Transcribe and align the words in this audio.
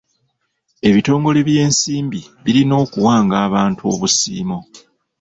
Ebitongole 0.87 1.39
by'ensimbi 1.47 2.21
birina 2.43 2.73
okuwanga 2.83 3.35
abantu 3.47 3.81
obusiimo. 3.93 4.59